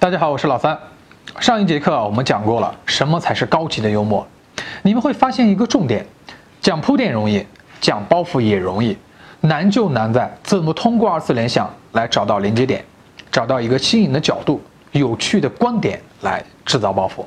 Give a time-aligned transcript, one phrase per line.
[0.00, 0.78] 大家好，我是老三。
[1.40, 4.26] 上一节课我们讲过了什么才是高级的幽默，
[4.80, 6.06] 你们会发现一个重点：
[6.58, 7.46] 讲铺垫容易，
[7.82, 8.96] 讲包袱也容易，
[9.42, 12.82] 难就难在怎么通过二次联想来找到连接点，
[13.30, 17.22] 找到一个新颖的角度、有趣的观点来制造包袱。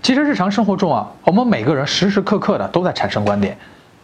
[0.00, 3.58] 其实日常生活中啊，我们每个人时时刻刻的都在产生观点，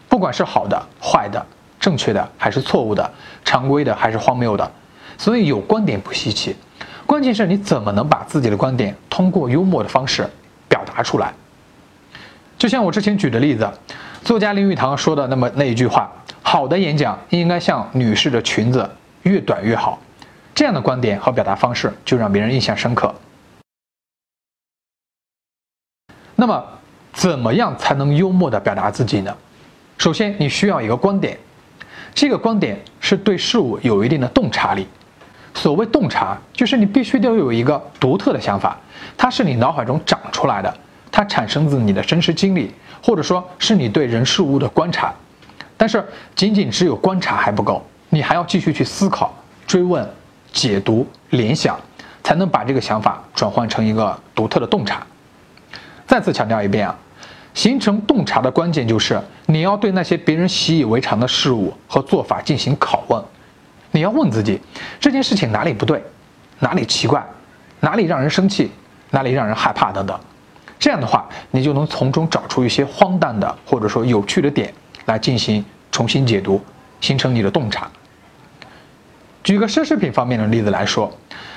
[0.09, 1.47] 不管是好的、坏的、
[1.79, 3.09] 正确的还是错误的、
[3.45, 4.69] 常规的还是荒谬的，
[5.17, 6.57] 所以有观点不稀奇。
[7.07, 10.29] 关键是你怎么能把自己的观点通过幽默的方式
[10.69, 11.33] 表达出来？
[12.57, 13.71] 就像我之前举的例子，
[14.23, 16.11] 作家林语堂说的那么那一句话
[16.43, 18.89] ：“好的演讲应该像女士的裙子，
[19.23, 20.01] 越短越好。”
[20.55, 23.13] 这样的观点和表达方式就让别人印象深刻。
[26.37, 26.65] 那么，
[27.13, 29.37] 怎么样才能幽默地表达自己呢？
[29.99, 31.37] 首先，你需要一个观点，
[32.15, 34.87] 这个观点是对事物有一定的洞察力。
[35.55, 38.77] 所谓洞察，就是你必须得有一个独特的想法，
[39.17, 40.75] 它是你脑海中长出来的，
[41.11, 42.71] 它产生自你的真实经历，
[43.03, 45.13] 或者说是你对人事物的观察。
[45.77, 49.35] 但是仅仅只有观察还不够，你还要继续去思考、
[49.67, 50.07] 追问、
[50.53, 51.79] 解读、联想，
[52.23, 55.07] 才能把这个想法转换成一个独特的洞察。
[56.07, 56.97] 再次强调一遍啊，
[57.55, 63.23] 形成洞察的关键就是你要对那些别人习以为常的事物和做法进行拷问。
[63.95, 64.61] 你要问自己，
[64.99, 66.03] 这件事情哪里不对，
[66.59, 67.25] 哪里奇怪，
[67.79, 68.73] 哪里让人生气，
[69.11, 70.19] 哪里让人害怕等等。
[70.81, 76.61] 这样的话，你就能从中找出一些荒诞的或者说有趣的点来进行重新解读，
[77.01, 77.89] 形成你的洞察。
[79.45, 81.09] 举个奢侈品方面的例子来说，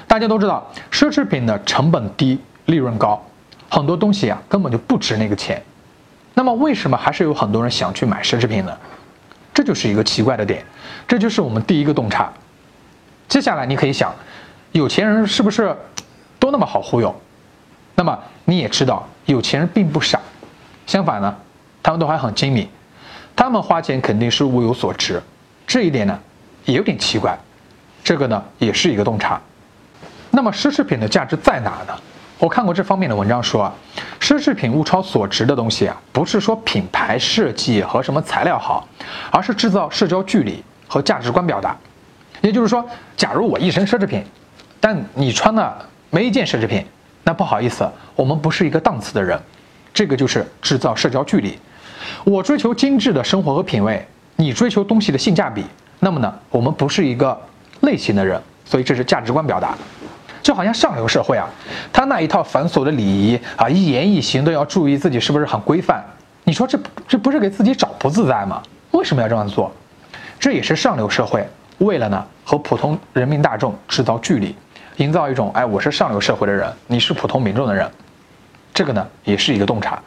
[0.08, 3.20] 大家都知道，奢侈品的成本低，利润高，
[3.68, 5.60] 很多东西啊根本就不值那个钱。
[6.36, 8.78] 那么为什么还是有很多人想去买奢侈品呢？
[9.58, 10.64] 这就是一个奇怪的点，
[11.08, 12.32] 这就是我们第一个洞察。
[13.28, 14.14] 接下来你可以想，
[14.72, 15.76] 有钱人是不是
[16.38, 17.20] 都那么好忽悠？
[17.96, 20.20] 那么你也知道，有钱人并不傻，
[20.86, 21.36] 相反呢，
[21.82, 22.70] 他们都还很精明，
[23.36, 25.20] 他们花钱肯定是物有所值。
[25.66, 26.20] 这一点呢，
[26.66, 27.36] 也有点奇怪，
[28.04, 29.42] 这个呢也是一个洞察。
[30.30, 32.00] 那么奢侈品的价值在哪呢？
[32.38, 33.74] 我看过这方面的文章说啊，
[34.28, 38.86] 奢侈品物超所值的东西啊，不是说品牌设计和什么材料好，
[39.32, 41.74] 而是制造社交距离和价值观表达。
[42.42, 44.22] 也就是说，假如我一身奢侈品，
[44.82, 45.74] 但你穿的
[46.10, 46.86] 没一件奢侈品，
[47.24, 49.40] 那不好意思，我们不是一个档次的人。
[49.94, 51.58] 这个就是制造社交距离。
[52.26, 54.06] 我追求精致的生活和品味，
[54.36, 55.64] 你追求东西的性价比，
[56.02, 57.42] 那么呢，我们不是一个
[57.80, 58.42] 类型的人。
[58.66, 59.74] 所以这是价值观表达。
[60.48, 61.46] 就好像上流社会啊，
[61.92, 66.02] 他那一套繁琐的礼仪啊，一言一行都要注意自己是不是很规范。
[66.46, 68.64] 你说这这不是给自己找不自在吗？
[68.92, 69.70] 为什么要这样做？
[70.40, 71.46] 这也是上流社会
[71.80, 74.56] 为了呢和普通人民大众制造距离，
[74.96, 77.86] 营造一种哎我是上流社会的人，你是普通民众的人。
[78.74, 80.02] 这个呢也是一个洞察。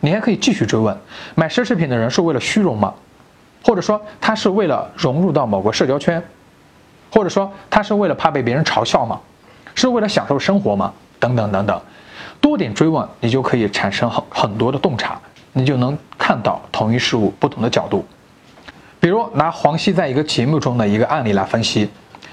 [0.00, 0.96] 你还可以继续追问：
[1.34, 2.94] 买奢侈品的人是为了虚荣吗？
[3.62, 6.22] 或者说他是为了融入到某个社交圈？
[7.12, 9.20] 或者说他是为了怕被别人嘲笑吗？
[9.74, 10.92] 是为了享受生活吗？
[11.20, 11.80] 等等等等，
[12.38, 15.18] 多点追问，你就可以产生很很多的洞察，
[15.54, 18.04] 你就能看到同一事物不同的角度。
[19.00, 21.88] 比如拿黄西在一个节目中的一个案例来分析，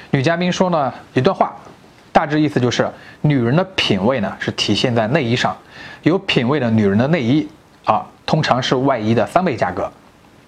[0.09, 1.55] 女嘉宾说呢一段话，
[2.11, 2.89] 大致意思就是，
[3.21, 5.55] 女人的品味呢是体现在内衣上，
[6.03, 7.47] 有品位的女人的内衣
[7.85, 9.89] 啊，通常是外衣的三倍价格。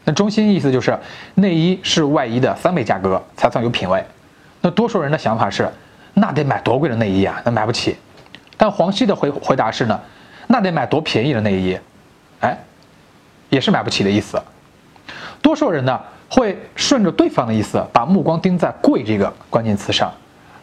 [0.03, 0.99] 那中心意思就是，
[1.35, 4.03] 内衣是外衣的三倍价格才算有品位。
[4.59, 5.71] 那多数人的想法是。
[6.13, 7.41] 那得买多贵的内衣啊？
[7.45, 7.95] 那买不起。
[8.55, 9.99] 但黄西的回回答是呢，
[10.47, 11.77] 那得买多便宜的内衣，
[12.39, 12.57] 哎，
[13.49, 14.41] 也是买不起的意思。
[15.41, 20.13] 多数人呢会顺着对方的意思，把目光盯在“贵”这个关键词上，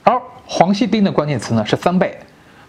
[0.02, 2.16] 而黄西盯的关键词呢是三倍。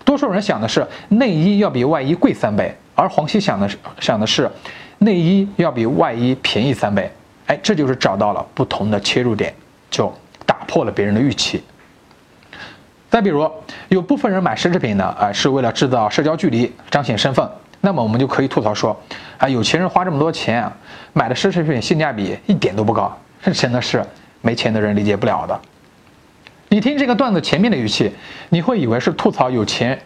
[0.04, 4.50] 多数人想的是内衣要比外衣贵三倍，而黄西想的是想的是
[4.98, 7.10] 内衣要比外衣便宜三倍。
[7.46, 9.54] 哎，这就是找到了不同的切入点，
[9.90, 10.14] 就
[10.46, 11.64] 打破了别人的预期。
[13.12, 13.52] 再比如，
[13.90, 17.46] 有部分人买奢侈品呢，啊，是为了制造社交距离，彰显身份。
[17.82, 18.98] 那么我们就可以吐槽说，
[19.38, 20.72] 啊，有钱人花这么多钱啊，
[21.12, 23.14] 买的奢侈品性价比一点都不高，
[23.44, 24.02] 这真的是
[24.40, 25.60] 没钱的人理解不了的。
[26.70, 28.10] 你听这个段子前面的语气，
[28.48, 30.02] 你会以为是吐槽有钱，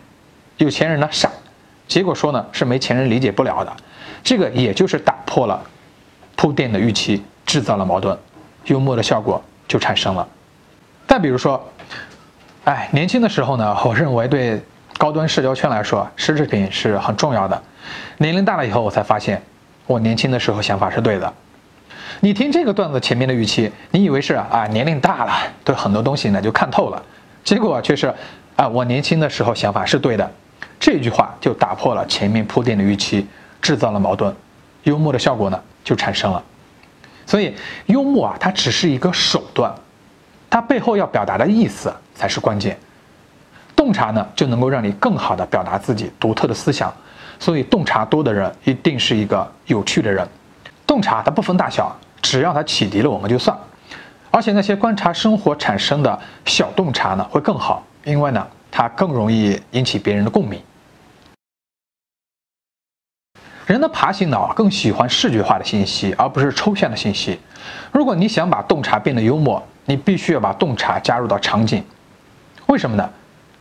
[0.57, 1.30] 有钱人呢傻，
[1.88, 3.71] 结果说呢是没钱人理解不了的。
[4.24, 5.62] 这个也就是打破了
[6.35, 8.18] 铺垫的预期，制造了矛盾，
[8.65, 10.27] 幽默的效果就产生了。
[11.06, 11.63] 再比如说。
[12.65, 14.59] 哎，年轻的时候呢，我认为对
[14.97, 17.62] 高端社交圈来说，奢侈品是很重要的。
[18.17, 19.39] 年龄大了以后，我才发现，
[19.85, 21.31] 我年轻的时候想法是对的。
[22.21, 25.33] 你听这个段子前面的语气，你以为是啊，年龄大了，
[25.63, 27.00] 对很多东西呢就看透了，
[27.44, 28.12] 结果却是
[28.56, 30.31] 啊，我年轻的时候想法是对的。
[30.79, 33.27] 这句话就打破了前面铺垫的预期，
[33.61, 34.35] 制造了矛盾，
[34.85, 36.44] 幽默的效果呢就产生了。
[37.27, 37.53] 所以，
[37.85, 39.71] 幽默啊，它只是一个手段，
[40.56, 42.78] 它背后要表达的意思才是关键。
[43.75, 46.94] 洞察呢，就能够让你更好的表达自己独特的思想。
[47.38, 50.25] 所以，洞察多的人一定是一个有趣的人。
[50.88, 53.54] 洞察它不分大小，只要它启迪了我们就算。
[54.31, 60.63] 而且那些观察生活产生的小洞察呢，会更好，因为呢，它更容易引起别人的共鸣。
[63.66, 67.38] 人的爬行脑更喜欢视觉化的信息，而不是抽象的信息。
[67.92, 71.83] 如果你想把洞察变得幽默，你必须要把洞察加入到场景。
[72.67, 73.09] 为什么呢？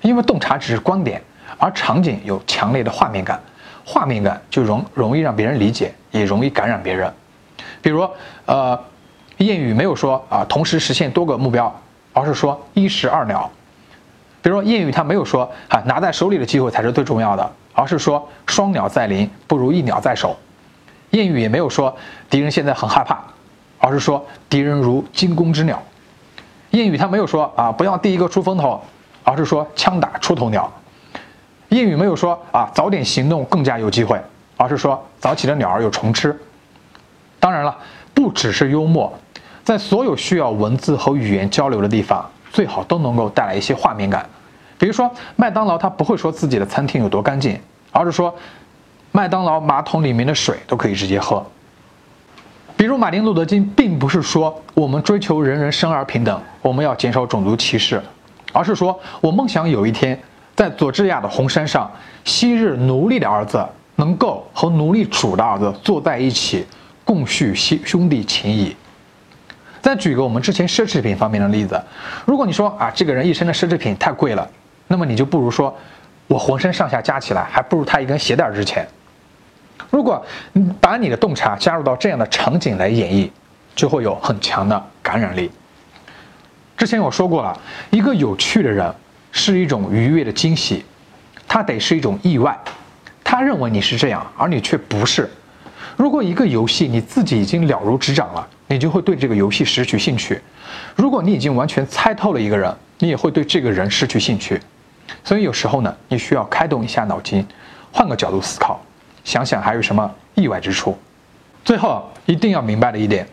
[0.03, 1.23] 因为洞察只是观点，
[1.59, 3.41] 而场景有强烈的画面感，
[3.85, 7.13] 画面感就容容易让别人理解，也容易感染别人。
[7.81, 8.09] 比如，
[8.47, 8.79] 呃，
[9.39, 11.75] 谚语没有说啊同时实现多个目标，
[12.13, 13.51] 而是说一石二鸟。
[14.43, 17.51] 比如谚语它没有说啊拿在手里的机会才是最重要的。
[17.77, 20.37] 而是说双鸟在林不如一鸟在手，
[21.11, 21.93] 谚语也没有说
[22.31, 23.19] 敌人现在很害怕，
[23.79, 25.83] 而是说敌人如惊弓之鸟。
[26.75, 28.83] 谚语它没有说啊不要第一个出风头，
[29.23, 30.69] 而是说枪打出头鸟。
[31.71, 34.21] 谚语没有说啊早点行动更加有机会，
[34.57, 36.37] 而是说早起的鸟儿有虫吃。
[37.39, 37.77] 当然了，
[38.13, 39.13] 不只是幽默，
[39.63, 44.29] 在所有需要文字和语言交流的地方，最好都能够带来一些画面感。
[44.77, 47.57] 比如说，麦当劳它不会说自己的餐厅有多干净，
[47.93, 48.35] 而是说，
[49.13, 51.45] 麦当劳马桶里面的水都可以直接喝。
[52.85, 57.99] 比如，马丁·路德·金并不是说我们追求人人生而平等，我们要减少种族歧视，
[58.53, 60.21] 而是说我梦想有一天，
[60.55, 61.91] 在佐治亚的红山上，
[62.27, 63.67] 昔日奴隶的儿子
[63.97, 66.67] 能够和奴隶主的儿子坐在一起，
[67.07, 68.77] 共叙兄兄弟情谊。
[69.81, 71.83] 再举个我们之前奢侈品方面的例子，
[72.27, 74.47] 如果你说啊，这个人一身的奢侈品太贵了。
[74.89, 75.75] 那么你就不如说，
[76.27, 78.87] 我浑身上下加起来还不如他一根鞋带值钱。
[79.91, 83.31] 如果你把你的洞察加入到这样的场景来演绎，
[83.75, 85.51] 就会有很强的感染力。
[86.77, 87.59] 之前我说过了，
[87.91, 88.93] 一个有趣的人
[89.31, 90.85] 是一种愉悦的惊喜，
[91.47, 92.59] 他得是一种意外。
[93.23, 95.29] 他认为你是这样，而你却不是。
[95.97, 100.41] 如果一个游戏你自己已经了如指掌了，你就会对这个游戏失去兴趣。
[100.97, 104.61] 如果你已经完全猜透了一个人，你也会对这个人失去兴趣。
[105.23, 107.47] 所以有时候呢，你需要开动一下脑筋，
[107.93, 108.81] 换个角度思考，
[109.25, 110.97] 想想还有什么意外之处。
[111.65, 113.27] 最后一定要明白的一点，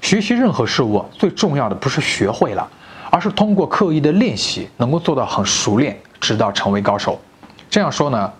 [0.00, 2.68] 学习任何事物最重要的不是学会了，
[3.10, 7.18] 而是通过刻意的练习，能够做到很熟练，直到成为高手。
[7.70, 8.32] 这样说呢，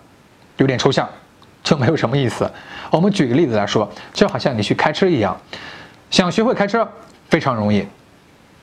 [0.57, 1.09] 有点抽象，
[1.63, 2.49] 就没有什么意思。
[2.91, 5.35] 我们举个例子来说，就好像你去开车一样，
[6.11, 6.87] 想学会开车
[7.27, 7.85] 非常容易，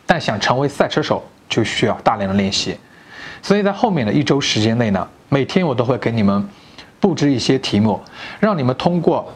[0.06, 2.76] 但想成为赛车手就需要大量的练习。
[3.42, 6.48] 所以在后面的一周时间内呢，每天我都会给你们
[7.06, 8.00] 布置一些题目，
[8.40, 9.32] 让你们通过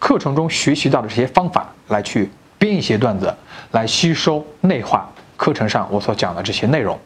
[0.00, 2.28] 课程中学习到的这些方法来去
[2.58, 3.32] 编一些段子，
[3.70, 6.98] 来吸收内化课程上我所讲的这些内容。